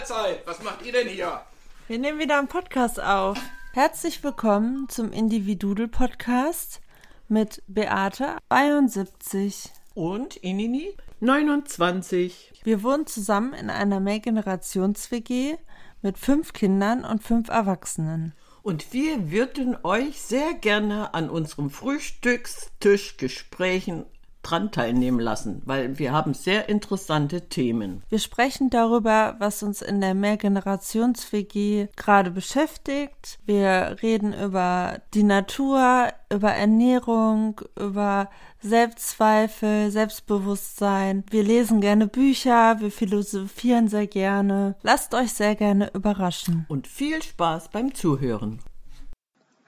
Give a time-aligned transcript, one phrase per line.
[0.00, 0.46] Mahlzeit.
[0.46, 1.42] Was macht ihr denn hier?
[1.86, 3.38] Wir nehmen wieder einen Podcast auf.
[3.74, 6.80] Herzlich willkommen zum Individudel Podcast
[7.28, 9.68] mit Beate 72.
[9.94, 12.62] Und Inini 29.
[12.62, 15.58] Wir wohnen zusammen in einer Mehrgenerations-WG
[16.00, 18.32] mit fünf Kindern und fünf Erwachsenen.
[18.62, 24.06] Und wir würden euch sehr gerne an unserem Frühstückstischgesprächen
[24.42, 28.02] dran teilnehmen lassen, weil wir haben sehr interessante Themen.
[28.08, 33.38] Wir sprechen darüber, was uns in der Mehrgenerations-WG gerade beschäftigt.
[33.44, 41.24] Wir reden über die Natur, über Ernährung, über Selbstzweifel, Selbstbewusstsein.
[41.30, 44.76] Wir lesen gerne Bücher, wir philosophieren sehr gerne.
[44.82, 46.66] Lasst euch sehr gerne überraschen.
[46.68, 48.60] Und viel Spaß beim Zuhören.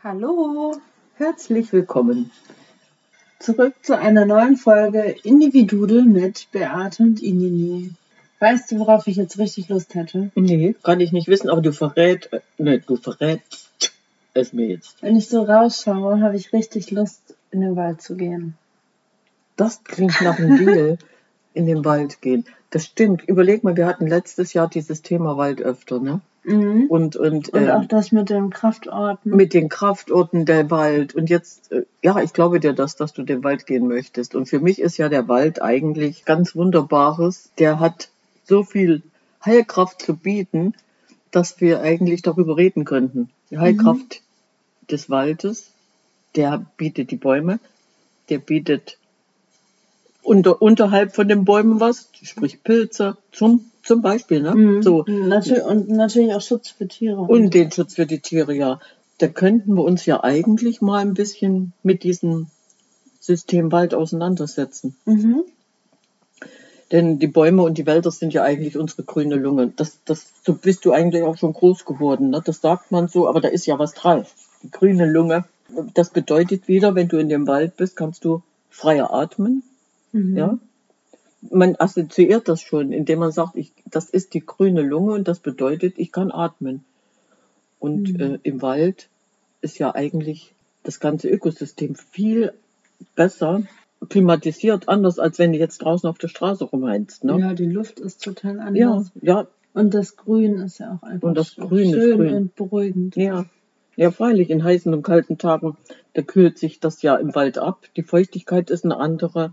[0.03, 0.77] Hallo,
[1.15, 2.31] herzlich willkommen.
[3.43, 7.91] Zurück zu einer neuen Folge Individudel mit Beate und Inini.
[8.39, 10.31] Weißt du, worauf ich jetzt richtig Lust hätte?
[10.37, 13.93] Nee, kann ich nicht wissen, aber du verrät, ne, du verrätst
[14.33, 15.03] es mir jetzt.
[15.03, 18.55] Wenn ich so rausschaue, habe ich richtig Lust, in den Wald zu gehen.
[19.57, 20.99] Das klingt nach einem Deal,
[21.53, 22.45] in den Wald gehen.
[22.71, 23.25] Das stimmt.
[23.25, 26.21] Überleg mal, wir hatten letztes Jahr dieses Thema Wald öfter, ne?
[26.45, 26.87] Mhm.
[26.89, 29.35] Und, und, Und ähm, auch das mit den Kraftorten.
[29.35, 31.15] mit den Kraftorten der Wald.
[31.15, 34.35] Und jetzt, äh, ja, ich glaube dir das, dass du den Wald gehen möchtest.
[34.35, 37.51] Und für mich ist ja der Wald eigentlich ganz Wunderbares.
[37.59, 38.09] Der hat
[38.45, 39.03] so viel
[39.45, 40.75] Heilkraft zu bieten,
[41.31, 43.31] dass wir eigentlich darüber reden könnten.
[43.51, 44.23] Die Heilkraft
[44.91, 45.71] des Waldes,
[46.35, 47.61] der bietet die Bäume,
[48.29, 48.99] der bietet
[50.23, 54.55] unter, unterhalb von den Bäumen was, sprich Pilze, zum, zum Beispiel, ne?
[54.55, 54.83] Mhm.
[54.83, 55.05] So.
[55.07, 57.21] Natürlich, und natürlich auch Schutz für Tiere.
[57.21, 58.81] Und den Schutz für die Tiere, ja.
[59.19, 62.49] Da könnten wir uns ja eigentlich mal ein bisschen mit diesem
[63.21, 64.97] System Wald auseinandersetzen.
[65.05, 65.43] mhm.
[66.91, 69.73] Denn die Bäume und die Wälder sind ja eigentlich unsere grüne Lunge.
[69.75, 72.29] Das, das, so bist du eigentlich auch schon groß geworden.
[72.29, 72.43] Ne?
[72.45, 74.27] Das sagt man so, aber da ist ja was dran.
[74.63, 75.47] Die grüne Lunge.
[75.95, 79.63] Das bedeutet wieder, wenn du in dem Wald bist, kannst du freier atmen.
[80.13, 80.37] Mhm.
[80.37, 80.59] Ja?
[81.51, 85.41] Man assoziiert das schon, indem man sagt, ich, das ist die grüne Lunge und das
[85.41, 86.85] bedeutet, ich kann atmen.
[87.81, 88.21] Und Mhm.
[88.21, 89.09] äh, im Wald
[89.61, 92.53] ist ja eigentlich das ganze Ökosystem viel
[93.17, 93.63] besser
[94.09, 97.25] klimatisiert, anders als wenn du jetzt draußen auf der Straße rumheinst.
[97.25, 97.39] Ne?
[97.41, 99.11] Ja, die Luft ist total Ja, anders.
[99.21, 102.35] ja, Und das Grün ist ja auch einfach Und das schön Grün ist grün.
[102.35, 103.17] und beruhigend.
[103.17, 103.47] ja.
[103.95, 105.77] Ja, freilich, in heißen und kalten Tagen,
[106.15, 107.81] da kühlt sich das ja im Wald ab.
[107.97, 109.53] Die Feuchtigkeit ist eine andere.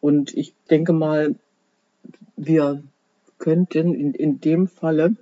[0.00, 1.34] Und ich denke mal,
[2.36, 2.82] wir
[3.38, 5.16] könnten in, in dem Falle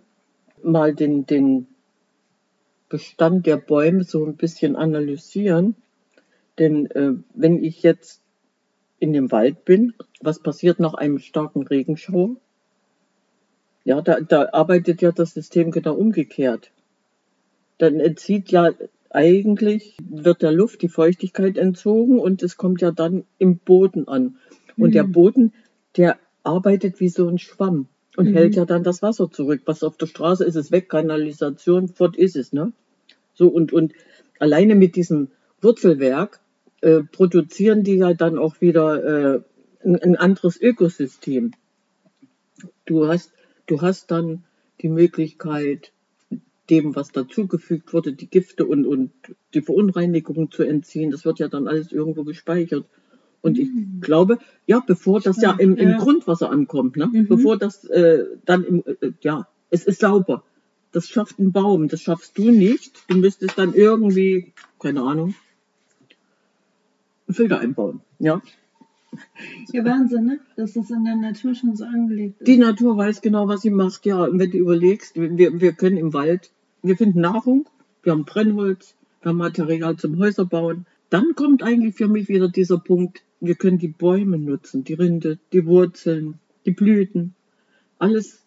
[0.62, 1.66] mal den, den
[2.88, 5.74] Bestand der Bäume so ein bisschen analysieren.
[6.58, 8.20] Denn äh, wenn ich jetzt
[8.98, 12.36] in dem Wald bin, was passiert nach einem starken Regenschauer?
[13.84, 16.70] Ja, da, da arbeitet ja das System genau umgekehrt.
[17.78, 18.70] Dann entzieht ja
[19.10, 24.38] eigentlich, wird der Luft die Feuchtigkeit entzogen und es kommt ja dann im Boden an.
[24.78, 25.12] Und der Mhm.
[25.12, 25.52] Boden,
[25.96, 27.86] der arbeitet wie so ein Schwamm
[28.16, 28.34] und Mhm.
[28.34, 29.62] hält ja dann das Wasser zurück.
[29.66, 32.72] Was auf der Straße ist, ist weg, Kanalisation, fort ist es, ne?
[33.34, 33.92] So und, und
[34.38, 35.28] alleine mit diesem
[35.60, 36.40] Wurzelwerk
[36.80, 39.40] äh, produzieren die ja dann auch wieder äh,
[39.84, 41.52] ein, ein anderes Ökosystem.
[42.84, 43.32] Du hast,
[43.66, 44.44] du hast dann
[44.80, 45.92] die Möglichkeit,
[46.70, 49.10] dem, was dazugefügt wurde, die Gifte und, und
[49.52, 51.10] die Verunreinigungen zu entziehen.
[51.10, 52.86] Das wird ja dann alles irgendwo gespeichert.
[53.44, 53.68] Und ich
[54.00, 55.98] glaube, ja, bevor das ja im, im Ja.
[55.98, 57.08] Grundwasser ankommt, ne?
[57.12, 57.28] Mhm.
[57.28, 60.42] bevor das äh, dann im, äh, ja, es ist sauber.
[60.92, 63.02] Das schafft ein Baum, das schaffst du nicht.
[63.08, 65.34] Du müsstest dann irgendwie, keine Ahnung,
[67.26, 68.00] einen Filter einbauen.
[68.18, 68.40] Ja?
[69.72, 70.40] Ja, Wahnsinn, ne?
[70.56, 72.48] Dass das in der Natur schon so angelegt ist.
[72.48, 74.24] Die Natur weiß genau, was sie macht, ja.
[74.24, 76.50] Und wenn du überlegst, wir, wir können im Wald,
[76.82, 77.68] wir finden Nahrung,
[78.02, 80.86] wir haben Brennholz, wir haben Material zum Häuserbauen.
[81.10, 85.38] Dann kommt eigentlich für mich wieder dieser Punkt, wir können die Bäume nutzen, die Rinde,
[85.52, 86.34] die Wurzeln,
[86.66, 87.34] die Blüten,
[87.98, 88.42] alles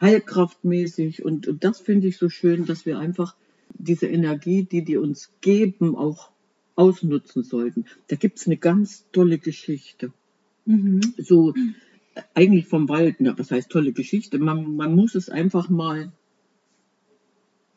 [0.00, 1.24] heilkraftmäßig.
[1.24, 3.34] Und, und das finde ich so schön, dass wir einfach
[3.78, 6.30] diese Energie, die die uns geben, auch
[6.76, 7.84] ausnutzen sollten.
[8.08, 10.12] Da gibt's eine ganz tolle Geschichte
[10.66, 11.00] Mhm.
[11.16, 11.54] so
[12.34, 16.12] eigentlich vom Wald, ne, was heißt tolle Geschichte, man, man muss es einfach mal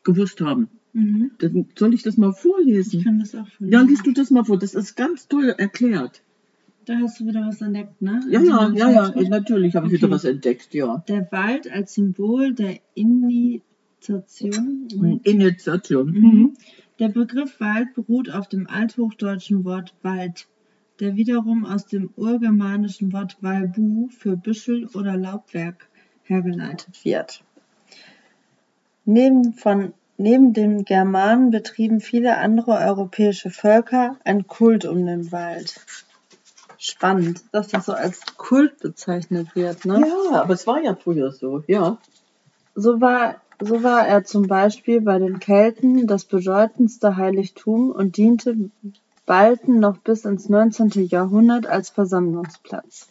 [0.04, 0.68] gewusst haben.
[0.92, 1.30] Mhm.
[1.38, 3.02] Dann soll ich das mal Ich vorlesen?
[3.02, 6.22] kann das auch von Ja, liest du das mal vor, das ist ganz toll erklärt.
[6.84, 8.20] Da hast du wieder was entdeckt, ne?
[8.28, 10.02] Ja, Also ja, ja, ja, nicht, natürlich habe ich Okay.
[10.02, 11.04] wieder was entdeckt, ja.
[11.06, 14.88] Der Wald als Symbol der Initiation.
[15.22, 16.10] Initiation.
[16.10, 16.54] Mhm.
[16.98, 20.48] Der Begriff Wald beruht auf dem althochdeutschen Wort Wald,
[20.98, 25.88] der wiederum aus dem urgermanischen Wort Walbu für Büschel oder Laubwerk
[26.24, 27.44] hergeleitet wird.
[29.04, 35.84] Neben, von, neben den Germanen betrieben viele andere europäische Völker einen Kult um den Wald.
[36.84, 40.00] Spannend, dass das so als Kult bezeichnet wird, ne?
[40.00, 41.98] Ja, aber es war ja früher so, ja.
[42.74, 48.56] So war, so war er zum Beispiel bei den Kelten das bedeutendste Heiligtum und diente
[49.26, 51.06] balten noch bis ins 19.
[51.06, 53.06] Jahrhundert als Versammlungsplatz.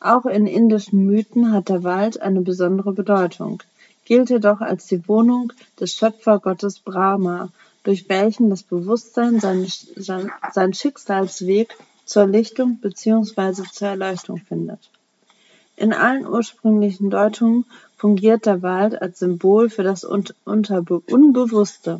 [0.00, 3.62] Auch in indischen Mythen hat der Wald eine besondere Bedeutung,
[4.04, 7.50] gilt jedoch als die Wohnung des Schöpfergottes Brahma,
[7.84, 11.76] durch welchen das Bewusstsein seinen, sein Schicksalsweg
[12.06, 13.64] zur Lichtung bzw.
[13.70, 14.90] zur Erleuchtung findet.
[15.76, 17.66] In allen ursprünglichen Deutungen
[17.96, 21.98] fungiert der Wald als Symbol für das Unbewusste,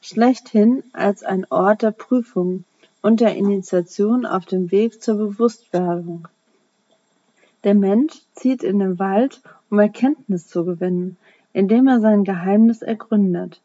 [0.00, 2.64] schlechthin als ein Ort der Prüfung
[3.02, 6.28] und der Initiation auf dem Weg zur Bewusstwerdung.
[7.64, 11.16] Der Mensch zieht in den Wald, um Erkenntnis zu gewinnen,
[11.52, 13.60] indem er sein Geheimnis ergründet.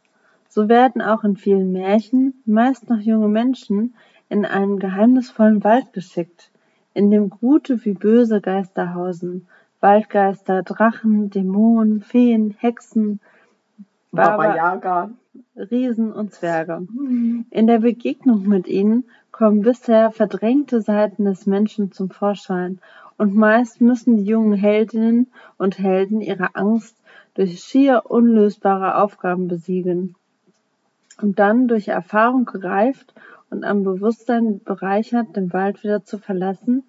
[0.49, 3.93] So werden auch in vielen Märchen meist noch junge Menschen
[4.33, 6.49] in einen geheimnisvollen Wald geschickt,
[6.95, 9.47] in dem gute wie böse Geister hausen,
[9.79, 13.19] Waldgeister, Drachen, Dämonen, Feen, Hexen,
[14.11, 15.11] Baba Yaga,
[15.55, 16.87] Riesen und Zwerge.
[16.89, 17.45] Mhm.
[17.51, 22.79] In der Begegnung mit ihnen kommen bisher verdrängte Seiten des Menschen zum Vorschein
[23.19, 25.27] und meist müssen die jungen Heldinnen
[25.59, 26.95] und Helden ihre Angst
[27.35, 30.15] durch schier unlösbare Aufgaben besiegen
[31.21, 33.13] und dann durch Erfahrung gereift
[33.53, 36.83] und am Bewusstsein bereichert, den Wald wieder zu verlassen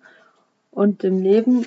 [0.70, 1.66] und dem Leben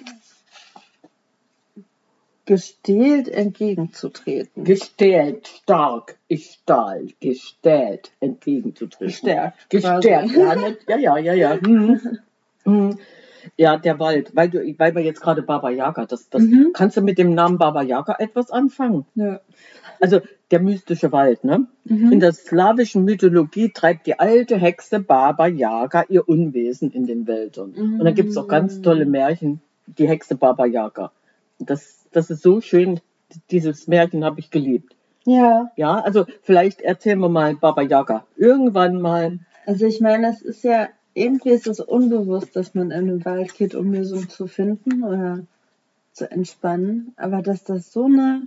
[2.45, 4.63] gestählt entgegenzutreten.
[4.63, 9.07] Gestählt, stark, ich stahl, gestählt entgegenzutreten.
[9.07, 9.69] Gestärkt.
[9.69, 10.55] Gestärkt, ja,
[10.87, 11.61] ja, ja, ja, ja.
[11.61, 11.99] Hm.
[12.63, 12.97] Hm.
[13.55, 16.71] Ja, der Wald, weil du, weil wir jetzt gerade Baba Yaga, das, das mhm.
[16.73, 19.05] kannst du mit dem Namen Baba Yaga etwas anfangen?
[19.15, 19.39] Ja.
[19.99, 20.19] Also
[20.51, 21.67] der mystische Wald, ne?
[21.85, 22.11] Mhm.
[22.13, 27.73] In der slawischen Mythologie treibt die alte Hexe Baba Yaga ihr Unwesen in den Wäldern.
[27.75, 27.99] Mhm.
[27.99, 31.11] Und da gibt es auch ganz tolle Märchen, die Hexe Baba Yaga.
[31.59, 32.99] Das, das ist so schön,
[33.51, 34.95] dieses Märchen habe ich geliebt.
[35.25, 35.71] Ja.
[35.75, 38.25] Ja, also vielleicht erzählen wir mal Baba Yaga.
[38.37, 39.39] Irgendwann mal.
[39.65, 40.87] Also ich meine, es ist ja
[41.17, 45.39] irgendwie ist es unbewusst, dass man in den Wald geht, um Lösungen zu finden oder
[46.13, 47.13] zu entspannen.
[47.17, 48.43] Aber dass das so eine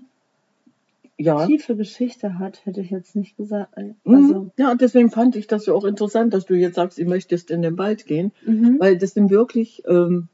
[1.19, 1.47] ja.
[1.47, 3.77] tiefe Geschichte hat, hätte ich jetzt nicht gesagt.
[3.77, 4.15] Mhm.
[4.15, 7.51] Also ja, deswegen fand ich das ja auch interessant, dass du jetzt sagst, du möchtest
[7.51, 8.79] in den Wald gehen, mhm.
[8.79, 10.29] weil das sind wirklich ähm,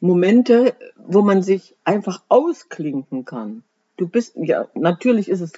[0.00, 3.62] Momente, wo man sich einfach ausklinken kann.
[3.96, 5.52] Du bist, ja, natürlich ist es,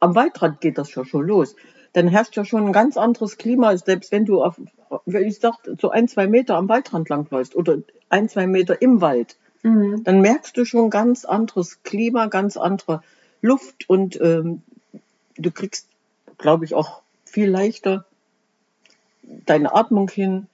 [0.00, 1.56] am Waldrand geht das ja schon los
[1.94, 4.60] dann herrscht ja schon ein ganz anderes Klima, selbst wenn du auf,
[5.06, 9.00] wie ich sag, so ein, zwei Meter am Waldrand langläufst oder ein, zwei Meter im
[9.00, 9.36] Wald.
[9.62, 10.02] Mhm.
[10.02, 13.02] Dann merkst du schon ganz anderes Klima, ganz andere
[13.40, 14.62] Luft und ähm,
[15.36, 15.86] du kriegst,
[16.36, 18.04] glaube ich, auch viel leichter
[19.22, 20.48] deine Atmung hin.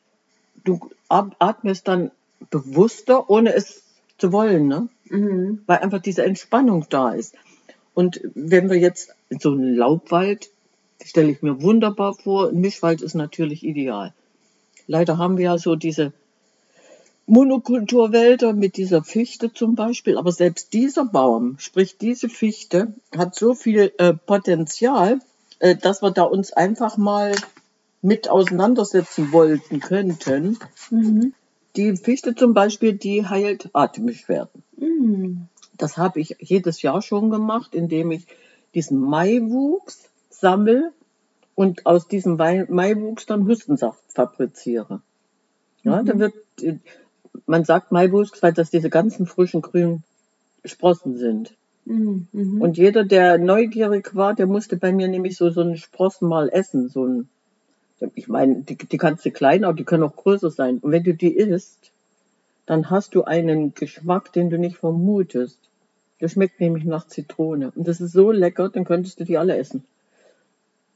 [0.63, 2.11] Du atmest dann
[2.51, 3.83] bewusster, ohne es
[4.19, 4.89] zu wollen, ne?
[5.05, 5.63] Mhm.
[5.67, 7.35] weil einfach diese Entspannung da ist.
[7.95, 10.51] Und wenn wir jetzt in so einen Laubwald
[11.05, 12.49] stelle ich mir wunderbar vor.
[12.49, 14.13] Ein Mischwald ist natürlich ideal.
[14.87, 16.13] Leider haben wir ja so diese
[17.27, 20.19] Monokulturwälder mit dieser Fichte zum Beispiel.
[20.19, 25.21] Aber selbst dieser Baum, sprich diese Fichte, hat so viel äh, Potenzial,
[25.61, 27.33] äh, dass wir da uns einfach mal
[28.03, 30.59] mit auseinandersetzen wollten könnten.
[30.91, 31.35] Mhm.
[31.77, 34.65] Die Fichte zum Beispiel, die heilt Atembeschwerden.
[34.77, 35.47] Mhm.
[35.79, 38.27] Das habe ich jedes Jahr schon gemacht, indem ich
[38.75, 40.10] diesen Maiwuchs
[40.41, 40.93] sammle
[41.55, 45.03] und aus diesem Maiwuchs dann Hustensaft fabriziere.
[45.83, 46.07] Ja, mhm.
[46.07, 46.35] da wird,
[47.47, 50.03] man sagt Maiwuchs, weil das diese ganzen frischen grünen
[50.65, 51.55] Sprossen sind.
[51.85, 52.29] Mhm.
[52.33, 52.61] mhm.
[52.61, 56.49] Und jeder, der neugierig war, der musste bei mir nämlich so, so einen Sprossen mal
[56.49, 56.89] essen.
[56.89, 57.29] So ein,
[58.15, 60.79] ich meine, die, die kannst du klein, aber die können auch größer sein.
[60.79, 61.93] Und wenn du die isst,
[62.67, 65.59] dann hast du einen Geschmack, den du nicht vermutest.
[66.21, 67.73] Der schmeckt nämlich nach Zitrone.
[67.75, 69.85] Und das ist so lecker, dann könntest du die alle essen.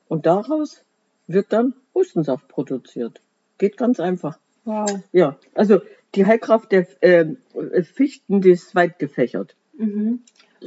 [0.08, 0.84] Und daraus
[1.26, 3.20] wird dann Hustensaft produziert.
[3.58, 4.38] Geht ganz einfach.
[4.64, 5.00] Wow.
[5.12, 5.80] Ja, also
[6.14, 7.34] die Heilkraft der äh,
[7.82, 9.56] Fichten, die ist weit gefächert.
[9.76, 10.20] Mhm.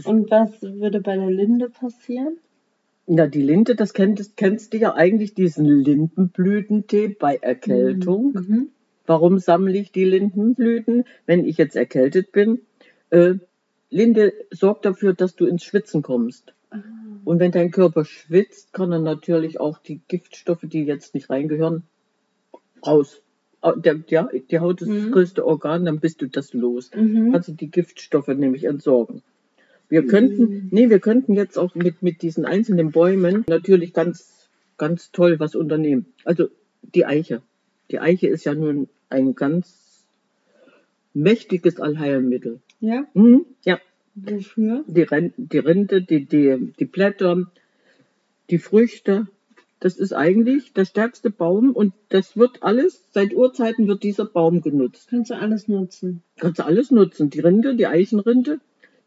[0.03, 2.37] Und was würde bei der Linde passieren?
[3.07, 8.33] Ja, die Linde, das kennst, kennst du ja eigentlich, diesen Lindenblütentee bei Erkältung.
[8.33, 8.45] Mhm.
[8.47, 8.69] mhm.
[9.05, 12.59] Warum sammle ich die Lindenblüten, wenn ich jetzt erkältet bin?
[13.09, 13.35] Äh,
[13.89, 16.53] Linde sorgt dafür, dass du ins Schwitzen kommst.
[17.27, 21.83] Und wenn dein Körper schwitzt, kann er natürlich auch die Giftstoffe, die jetzt nicht reingehören,
[22.85, 23.21] raus.
[23.75, 24.95] Der, ja, die Haut ist mhm.
[24.95, 26.89] das größte Organ, dann bist du das los.
[26.95, 27.33] Mhm.
[27.33, 29.23] Kannst du die Giftstoffe nämlich entsorgen.
[29.89, 35.11] Wir könnten, nee, wir könnten jetzt auch mit, mit diesen einzelnen Bäumen natürlich ganz, ganz
[35.11, 36.05] toll was unternehmen.
[36.23, 36.47] Also
[36.95, 37.41] die Eiche.
[37.91, 40.05] Die Eiche ist ja nun ein ganz
[41.13, 42.61] mächtiges Allheilmittel.
[42.79, 43.81] Ja, Mhm, ja,
[44.17, 44.83] wofür?
[44.87, 47.51] die, Ren die Rinde, die, die, die Blätter,
[48.49, 49.27] die Früchte.
[49.79, 54.61] Das ist eigentlich der stärkste Baum und das wird alles, seit Urzeiten wird dieser Baum
[54.61, 55.07] genutzt.
[55.11, 56.23] Kannst du alles nutzen.
[56.39, 57.29] Kannst du alles nutzen.
[57.29, 58.59] Die Rinde, die Eichenrinde,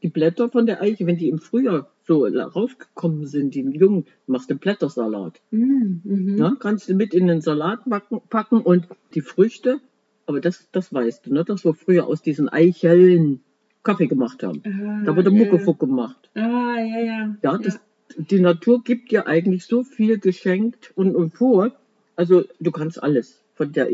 [0.02, 4.50] die Blätter von der Eiche, wenn die im Frühjahr so rausgekommen sind, die jungen, machst
[4.50, 5.40] du Blättersalat.
[5.50, 6.00] Mhm.
[6.05, 6.38] Mhm.
[6.38, 7.81] Ja, kannst du mit in den Salat
[8.29, 9.81] packen, und die Früchte,
[10.26, 11.45] aber das, das weißt du, ne?
[11.45, 13.40] dass wir früher aus diesen Eicheln
[13.82, 14.62] Kaffee gemacht haben.
[14.64, 16.30] Ah, Da wurde ja, Muckefuck gemacht.
[16.34, 17.37] Ah, ja, ja.
[17.42, 17.80] Ja, das,
[18.16, 21.72] die Natur gibt dir eigentlich so viel geschenkt und, und vor.
[22.16, 23.88] Also du kannst alles von der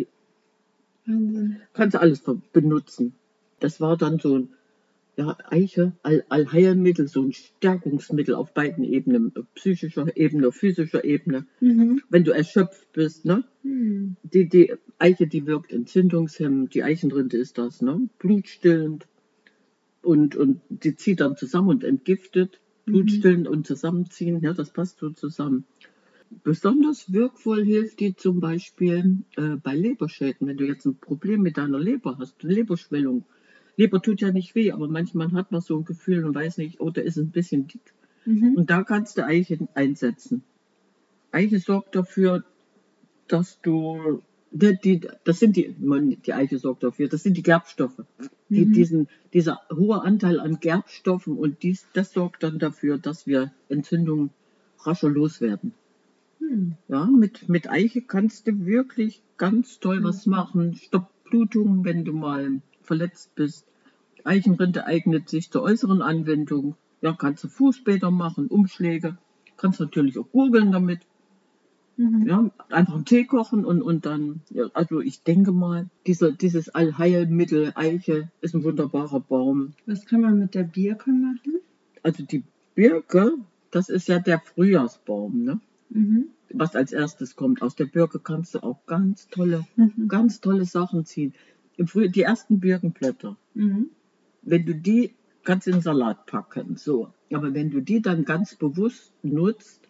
[1.07, 1.61] Wahnsinn.
[1.73, 3.15] kannst alles benutzen.
[3.61, 4.49] Das war dann so ein
[5.17, 11.47] ja, Eiche, All Allheilmittel, so ein Stärkungsmittel auf beiden Ebenen, auf psychischer Ebene, physischer Ebene.
[11.61, 12.03] Mhm.
[12.11, 13.45] Wenn du erschöpft bist, ne?
[13.63, 14.17] Mhm.
[14.25, 18.09] Die, die Eiche, die wirkt entzündungshemmend, die Eichenrinde ist das, ne?
[18.19, 19.07] Blutstillend.
[20.07, 22.61] Und, und die zieht dann zusammen und entgiftet.
[22.85, 25.65] Blutstillend und zusammenziehen, ja, das passt so zusammen.
[26.45, 30.47] Besonders wirkvoll hilft die zum Beispiel äh, bei Leberschäden.
[30.47, 33.25] Wenn du jetzt ein Problem mit deiner Leber hast, eine Leberschwellung.
[33.77, 36.81] Leber tut ja nicht weh, aber manchmal hat man so ein Gefühl und weiß nicht,
[36.81, 37.93] oh, da ist ein bisschen dick.
[38.25, 38.55] Mhm.
[38.55, 40.45] Und da kannst du Eiche einsetzen.
[41.33, 42.45] Eiche sorgt dafür,
[43.27, 48.03] dass du, die, die, das sind die, die Eiche sorgt dafür, das sind die Gerbstoffe.
[48.49, 48.73] Die, Mhm.
[48.73, 54.31] diesen, dieser hohe Anteil an Gerbstoffen und dies, das sorgt dann dafür, dass wir Entzündungen
[54.85, 55.73] rascher loswerden.
[56.39, 56.75] Mhm.
[56.89, 60.75] Ja, mit, mit Eiche kannst du wirklich ganz toll was machen.
[60.77, 63.67] Stoppt Blutungen, wenn du mal verletzt bist.
[64.25, 66.77] Eichenrinde eignet sich zur äußeren Anwendung.
[67.01, 69.19] Ja, kannst du Fußbäder machen, Umschläge.
[69.57, 71.01] Kannst natürlich auch gurgeln damit.
[71.97, 72.27] Mhm.
[72.29, 76.69] Ja, einfach einen Tee kochen und, und dann, ja, also ich denke mal, dieser, dieses
[76.69, 79.73] Allheilmittel Eiche ist ein wunderbarer Baum.
[79.87, 81.61] Was kann man mit der Birke machen?
[82.03, 82.43] Also die
[82.75, 83.33] Birke,
[83.71, 85.61] das ist ja der Frühjahrsbaum, ne?
[85.89, 86.27] Mhm.
[86.53, 87.63] was als erstes kommt.
[87.63, 90.09] Aus der Birke kannst du auch ganz tolle, Mhm.
[90.09, 91.33] ganz tolle Sachen ziehen.
[91.77, 93.91] Im Frühjahr, die ersten Birkenblätter, Mhm.
[94.43, 95.13] wenn du die
[95.45, 97.13] kannst in den Salat packen, so.
[97.33, 99.86] Aber wenn du die dann ganz bewusst nutzt,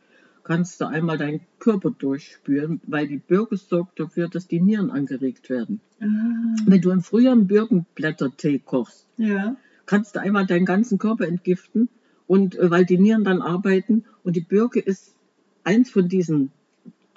[0.47, 5.51] kannst du einmal deinen Körper durchspüren, weil die Birke sorgt dafür, dass die Nieren angeregt
[5.51, 5.81] werden.
[6.01, 6.05] Ah,
[6.67, 9.57] Wenn du im Frühjahr einen Birkenblättertee kochst, ja.
[9.87, 11.89] kannst du einmal deinen ganzen Körper entgiften
[12.29, 15.17] und äh, weil die Nieren dann arbeiten und die Birke ist
[15.65, 16.53] eins von diesen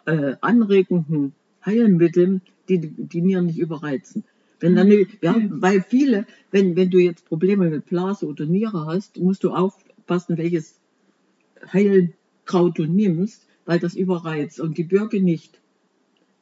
[0.07, 1.33] äh, anregenden
[1.63, 4.23] Heilmitteln, die die Nieren nicht überreizen.
[4.59, 9.19] Wenn dann, ja, weil viele, wenn, wenn du jetzt Probleme mit Blase oder Niere hast,
[9.19, 10.79] musst du aufpassen, welches
[12.49, 15.59] Heilkraut du nimmst, weil das überreizt und die Birke nicht.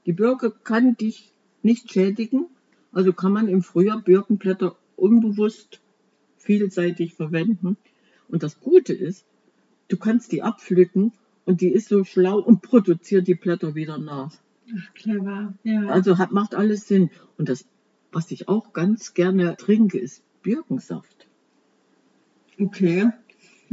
[0.06, 2.46] Die Birke kann dich nicht schädigen,
[2.94, 5.82] also kann man im Frühjahr Birkenblätter unbewusst
[6.38, 7.76] vielseitig verwenden.
[8.30, 9.26] Und das Gute ist,
[9.90, 11.12] du kannst die abpflücken
[11.46, 14.34] und die ist so schlau und produziert die Blätter wieder nach.
[14.74, 15.54] Ach, clever.
[15.64, 15.88] Ja.
[15.88, 17.10] Also hat, macht alles Sinn.
[17.38, 17.66] Und das,
[18.14, 21.28] was ich auch ganz gerne trinke, ist Birkensaft.
[22.58, 23.10] okay.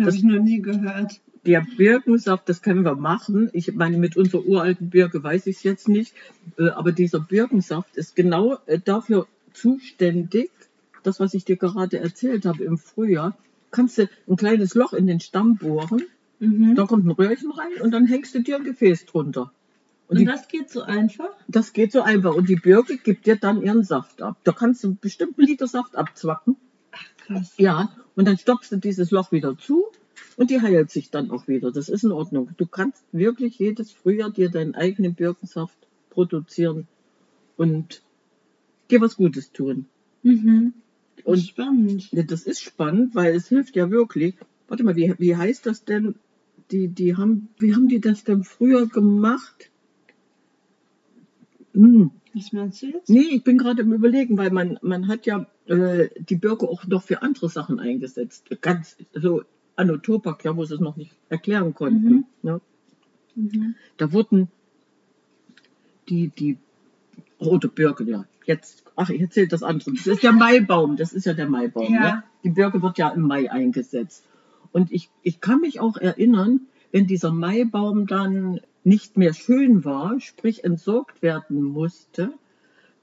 [0.01, 1.21] Habe ich noch nie gehört.
[1.47, 3.51] Der Birkensaft, das können wir machen.
[3.53, 6.15] Ich meine, mit unserer uralten Birke weiß ich es jetzt nicht.
[6.59, 10.51] Äh, Aber dieser Birkensaft ist genau äh, dafür zuständig,
[11.03, 13.37] das, was ich dir gerade erzählt habe im Frühjahr.
[13.71, 16.03] Kannst du ein kleines Loch in den Stamm bohren,
[16.41, 16.75] Mhm.
[16.75, 19.53] da kommt ein Röhrchen rein und dann hängst du dir ein Gefäß drunter.
[20.09, 21.31] Und, Und die, das geht so einfach?
[21.47, 22.35] das geht so einfach.
[22.35, 24.37] Und die Birke gibt dir dann ihren Saft ab.
[24.45, 26.57] Da kannst du bestimmt einen Liter Saft abzwacken.
[27.27, 27.55] Krass.
[27.57, 29.85] Ja, und dann stopfst du dieses Loch wieder zu
[30.37, 31.71] und die heilt sich dann auch wieder.
[31.73, 32.51] Das ist in Ordnung.
[32.57, 35.77] Du kannst wirklich jedes Frühjahr dir deinen eigenen Birkensaft
[36.11, 36.87] produzieren
[37.57, 38.03] und
[38.91, 39.87] dir was Gutes tun.
[40.23, 40.75] Mhm.
[41.25, 42.11] Und Spannend.
[42.13, 44.35] ja, das ist spannend, weil es hilft ja wirklich.
[44.69, 46.17] Warte mal, wie, wie heißt das denn?
[46.71, 49.71] Die, die haben, wie haben die das denn früher gemacht?
[51.75, 53.09] Hm, Was meinst du jetzt?
[53.09, 56.87] Nee, ich bin gerade im Überlegen, weil man, man hat ja äh, die Birke auch
[56.87, 58.49] noch für andere Sachen eingesetzt.
[58.61, 59.43] Ganz so
[59.77, 62.09] Anno Tobak, ja, wo sie es noch nicht erklären konnten.
[62.09, 62.25] Mhm.
[62.43, 62.61] Ne?
[63.35, 63.75] Mhm.
[63.97, 64.49] Da wurden
[66.09, 66.59] die, die
[67.41, 69.93] rote Birke, ja, jetzt, ach, ich erzähle das andere.
[69.93, 71.93] Das ist der Maibaum, das ist ja der Maibaum.
[71.93, 72.01] Ja.
[72.01, 72.23] Ne?
[72.45, 74.25] Die Birke wird ja im Mai eingesetzt.
[74.73, 76.61] Und ich, ich kann mich auch erinnern,
[76.93, 82.33] wenn dieser Maibaum dann nicht mehr schön war, sprich entsorgt werden musste,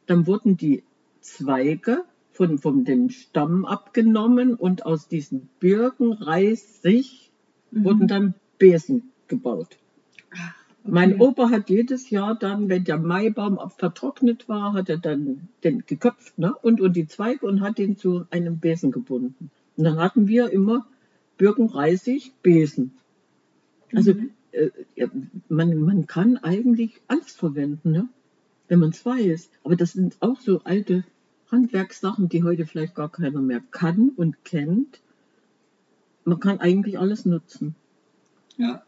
[0.05, 0.83] dann wurden die
[1.21, 2.03] Zweige
[2.41, 7.29] von, von dem Stamm abgenommen und aus diesen Birkenreisig
[7.69, 7.83] Mhm.
[7.85, 9.77] wurden dann Besen gebaut.
[10.31, 10.39] Okay.
[10.91, 15.83] Mein Opa hat jedes Jahr dann, wenn der Maibaum vertrocknet war, hat er dann den
[15.85, 16.55] geköpft ne?
[16.63, 19.51] und, und die Zweige und hat den zu einem Besen gebunden.
[19.77, 20.87] Und dann hatten wir immer
[21.37, 22.93] Birkenreisig Besen.
[23.93, 24.31] Also Mhm.
[24.51, 25.07] äh,
[25.47, 28.09] man, man kann eigentlich alles verwenden, ne?
[28.67, 29.49] wenn man es weiß.
[29.63, 31.03] Aber das sind auch so alte
[31.51, 35.01] Handwerkssachen, die heute vielleicht gar keiner mehr kann und kennt.
[36.23, 37.75] Man kann eigentlich alles nutzen.
[38.57, 38.83] Ja.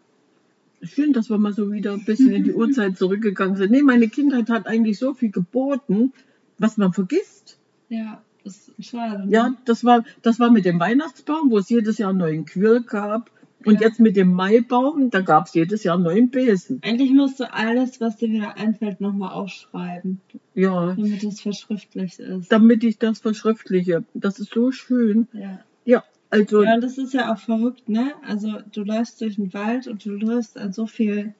[0.81, 3.71] Schön, dass wir mal so wieder ein bisschen in die Uhrzeit zurückgegangen sind.
[3.71, 6.11] Nee, meine Kindheit hat eigentlich so viel geboten,
[6.57, 7.57] was man vergisst.
[7.89, 9.25] Ja, das ist schade.
[9.25, 9.31] ne?
[9.31, 12.81] Ja, das war, das war mit dem Weihnachtsbaum, wo es jedes Jahr einen neuen Quill
[12.81, 13.31] gab.
[13.65, 16.81] Und jetzt mit dem Maibaum, da gab es jedes Jahr neuen Besen.
[16.83, 20.21] Eigentlich musst du alles, was dir wieder einfällt, nochmal aufschreiben,
[20.53, 22.51] Ja, damit es verschriftlicht ist.
[22.51, 24.03] damit ich das verschriftliche.
[24.13, 25.27] Das ist so schön.
[25.33, 25.59] Ja.
[25.85, 28.13] Ja, also, ja, das ist ja auch verrückt, ne?
[28.25, 31.33] Also du läufst durch den Wald und du läufst an so viel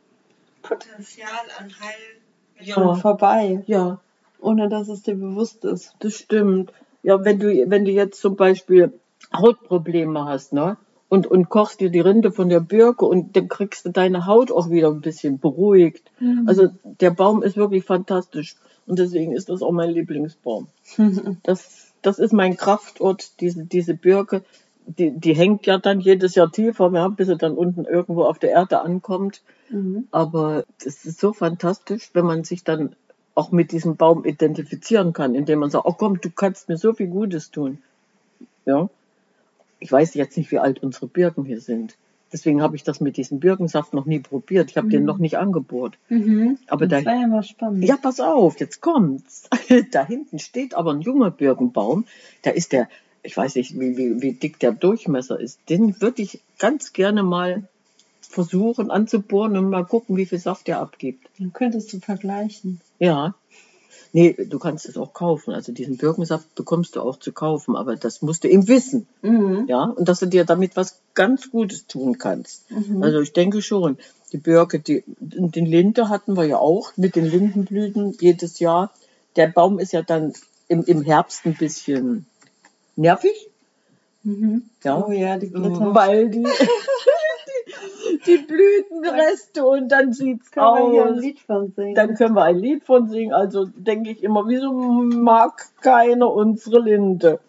[0.62, 2.94] Potenzial an Heilmitteln Ja.
[2.96, 4.00] vorbei, ja,
[4.40, 5.94] ohne dass es dir bewusst ist.
[6.00, 6.72] das stimmt.
[7.02, 8.94] Ja, wenn du, wenn du jetzt zum Beispiel
[9.36, 10.78] Hautprobleme hast, ne?
[11.14, 14.52] Und, und kochst dir die Rinde von der Birke und dann kriegst du deine Haut
[14.52, 16.10] auch wieder ein bisschen beruhigt.
[16.20, 16.46] Mhm.
[16.48, 18.56] Also der Baum ist wirklich fantastisch.
[18.88, 20.70] Und deswegen ist das auch mein Lieblingsbaum.
[21.44, 24.42] Das, das ist mein Kraftort, diese, diese Birke.
[24.88, 28.40] Die, die hängt ja dann jedes Jahr tiefer, ja, bis sie dann unten irgendwo auf
[28.40, 29.44] der Erde ankommt.
[29.70, 30.08] Mhm.
[30.10, 32.96] Aber es ist so fantastisch, wenn man sich dann
[33.36, 36.92] auch mit diesem Baum identifizieren kann, indem man sagt, oh komm, du kannst mir so
[36.94, 37.84] viel Gutes tun.
[38.66, 38.90] Ja.
[39.84, 41.96] Ich weiß jetzt nicht, wie alt unsere Birken hier sind.
[42.32, 44.72] Deswegen habe ich das mit diesem Birkensaft noch nie probiert.
[44.72, 45.06] Ich habe den Mhm.
[45.08, 45.98] noch nicht angebohrt.
[46.10, 46.58] Mhm.
[46.68, 47.84] Aber das da- war ja mal spannend.
[47.84, 49.50] Ja, pass auf, jetzt kommt's.
[49.92, 52.06] da hinten steht aber ein junger Birkenbaum.
[52.44, 52.88] Da ist der,
[53.24, 55.60] ich weiß nicht, wie, wie, wie dick der Durchmesser ist.
[55.70, 57.68] Den würde ich ganz gerne mal
[58.22, 61.28] versuchen anzubohren und mal gucken, wie viel Saft der abgibt.
[61.38, 62.80] Dann könntest du vergleichen.
[63.00, 63.36] Ja.
[64.12, 65.54] Nee, du kannst es auch kaufen.
[65.54, 69.08] Also diesen Birkensaft bekommst du auch zu kaufen, aber das musst du eben wissen.
[69.22, 69.66] Mhm.
[69.68, 72.70] Ja, und dass du dir damit was ganz Gutes tun kannst.
[72.72, 73.02] Mhm.
[73.04, 73.98] Also ich denke schon.
[74.32, 78.92] Die Birke, die, den Linde hatten wir ja auch mit den Lindenblüten jedes Jahr.
[79.36, 80.34] Der Baum ist ja dann
[80.68, 82.26] im, im Herbst ein bisschen
[82.96, 83.50] nervig,
[84.24, 84.64] Mhm.
[84.84, 85.06] Ja.
[85.06, 85.94] Oh ja, die Glitter.
[85.94, 86.44] weil die,
[88.26, 91.20] die, Blütenreste und dann sieht's Kann man hier ein aus.
[91.22, 91.96] Lied von singen.
[91.96, 93.34] Dann können wir ein Lied von singen.
[93.34, 97.40] Also denke ich immer, wieso mag keiner unsere Linde?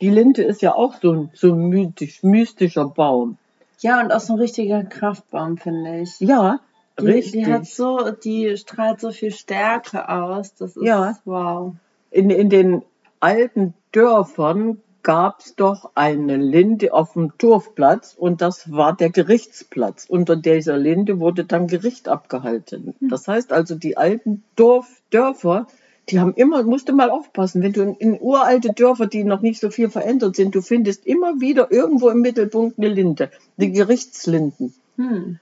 [0.00, 3.36] Die Linde ist ja auch so ein, so ein mythisch, mystischer Baum.
[3.80, 6.18] ja, und auch so ein richtiger Kraftbaum, finde ich.
[6.20, 6.60] Ja,
[6.98, 7.44] Die, richtig.
[7.44, 10.54] die hat so, die strahlt so viel Stärke aus.
[10.54, 11.16] Das ist Ja.
[11.24, 11.74] wow.
[12.10, 12.82] in, in den
[13.20, 20.06] alten Dörfern gab es doch eine Linde auf dem Dorfplatz und das war der Gerichtsplatz.
[20.08, 22.94] Unter dieser Linde wurde dann Gericht abgehalten.
[23.00, 25.66] Das heißt also, die alten Dorf, Dörfer,
[26.08, 29.40] die haben immer, musst du mal aufpassen, wenn du in, in uralte Dörfer, die noch
[29.40, 33.72] nicht so viel verändert sind, du findest immer wieder irgendwo im Mittelpunkt eine Linde, die
[33.72, 34.74] Gerichtslinden.
[34.96, 35.38] Hm.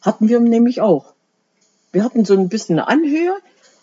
[0.00, 1.12] Hatten wir nämlich auch.
[1.92, 3.34] Wir hatten so ein bisschen eine Anhöhe,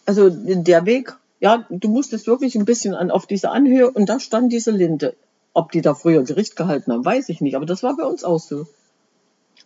[0.06, 4.20] also der Weg, ja, du musstest wirklich ein bisschen an, auf diese Anhöhe und da
[4.20, 5.16] stand diese Linde.
[5.54, 8.24] Ob die da früher Gericht gehalten haben, weiß ich nicht, aber das war bei uns
[8.24, 8.68] auch so.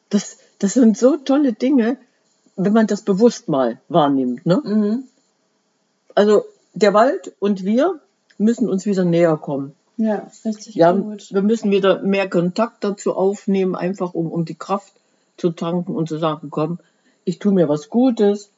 [0.10, 1.98] Das, das sind so tolle Dinge,
[2.56, 4.46] wenn man das bewusst mal wahrnimmt.
[4.46, 4.62] Ne?
[4.64, 5.04] Mhm.
[6.16, 8.00] Also der Wald und wir
[8.38, 9.74] müssen uns wieder näher kommen.
[9.98, 11.32] Ja, richtig Ja, gut.
[11.32, 14.94] wir müssen wieder mehr Kontakt dazu aufnehmen, einfach um, um die Kraft
[15.38, 16.80] zu tanken und zu sagen, komm,
[17.24, 18.50] ich tue mir was Gutes,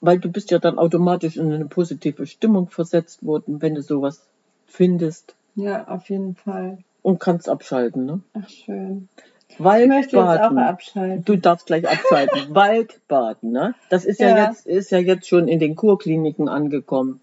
[0.00, 4.26] weil du bist ja dann automatisch in eine positive Stimmung versetzt worden, wenn du sowas
[4.66, 6.78] findest Ja, auf jeden Fall.
[7.02, 8.06] und kannst abschalten.
[8.06, 8.20] Ne?
[8.34, 9.08] Ach, schön.
[9.48, 9.88] Ich Waldbaden.
[9.88, 11.24] möchte jetzt auch abschalten.
[11.24, 12.40] Du darfst gleich abschalten.
[12.54, 13.74] Waldbaden, ne?
[13.90, 14.48] Das ist ja, Ja.
[14.48, 17.20] jetzt, ist ja jetzt schon in den Kurkliniken angekommen.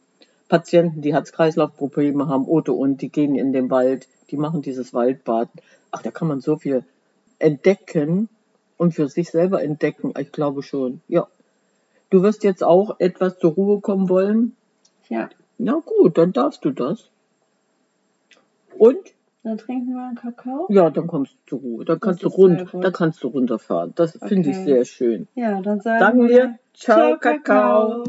[0.47, 5.51] Patienten, die Herz-Kreislauf-Probleme haben oder und die gehen in den Wald, die machen dieses Waldbaden.
[5.91, 6.83] Ach, da kann man so viel
[7.39, 8.29] entdecken
[8.77, 10.13] und für sich selber entdecken.
[10.19, 11.01] Ich glaube schon.
[11.07, 11.27] Ja.
[12.11, 14.55] Du wirst jetzt auch etwas zur Ruhe kommen wollen.
[15.09, 17.09] Ja, Na gut, dann darfst du das.
[18.77, 18.97] Und
[19.43, 20.67] dann trinken wir einen Kakao.
[20.69, 21.85] ja, dann kommst du zur Ruhe.
[21.85, 22.83] Dann kannst du rund, gut.
[22.83, 23.93] da kannst du runterfahren.
[23.95, 24.65] Das finde ich Okay.
[24.65, 25.27] sehr schön.
[25.35, 28.03] Ja, dann sagen, Sagen wir Ciao, Kakao.